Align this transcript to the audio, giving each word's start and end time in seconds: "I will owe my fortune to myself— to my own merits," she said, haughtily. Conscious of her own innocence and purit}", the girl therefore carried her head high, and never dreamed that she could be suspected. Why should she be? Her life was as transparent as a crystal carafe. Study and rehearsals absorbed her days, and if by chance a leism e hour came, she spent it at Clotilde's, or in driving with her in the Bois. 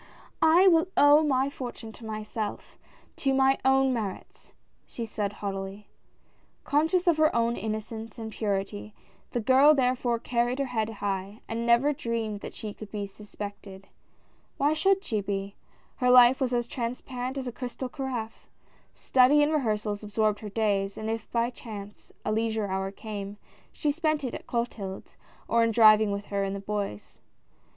"I 0.41 0.67
will 0.67 0.87
owe 0.97 1.21
my 1.21 1.51
fortune 1.51 1.91
to 1.91 2.05
myself— 2.07 2.75
to 3.17 3.35
my 3.35 3.59
own 3.63 3.93
merits," 3.93 4.51
she 4.87 5.05
said, 5.05 5.31
haughtily. 5.31 5.89
Conscious 6.63 7.05
of 7.05 7.17
her 7.17 7.35
own 7.35 7.55
innocence 7.55 8.17
and 8.17 8.33
purit}", 8.33 8.93
the 9.29 9.39
girl 9.39 9.75
therefore 9.75 10.17
carried 10.17 10.57
her 10.57 10.65
head 10.65 10.89
high, 10.89 11.41
and 11.47 11.67
never 11.67 11.93
dreamed 11.93 12.39
that 12.39 12.55
she 12.55 12.73
could 12.73 12.89
be 12.91 13.05
suspected. 13.05 13.87
Why 14.57 14.73
should 14.73 15.03
she 15.03 15.21
be? 15.21 15.55
Her 15.97 16.09
life 16.09 16.41
was 16.41 16.51
as 16.51 16.65
transparent 16.65 17.37
as 17.37 17.47
a 17.47 17.51
crystal 17.51 17.87
carafe. 17.87 18.47
Study 18.95 19.43
and 19.43 19.53
rehearsals 19.53 20.01
absorbed 20.01 20.39
her 20.39 20.49
days, 20.49 20.97
and 20.97 21.11
if 21.11 21.31
by 21.31 21.51
chance 21.51 22.11
a 22.25 22.31
leism 22.31 22.65
e 22.67 22.71
hour 22.71 22.89
came, 22.89 23.37
she 23.71 23.91
spent 23.91 24.23
it 24.23 24.33
at 24.33 24.47
Clotilde's, 24.47 25.15
or 25.47 25.63
in 25.63 25.69
driving 25.69 26.11
with 26.11 26.25
her 26.25 26.43
in 26.43 26.53
the 26.53 26.59
Bois. 26.59 27.19